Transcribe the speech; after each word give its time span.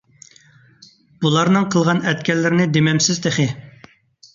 بۇلارنىڭ 1.21 1.69
قىلغان- 1.77 2.03
ئەتكەنلىرىنى 2.13 2.69
دېمەمسىز 2.79 3.25
تېخى. 3.29 3.51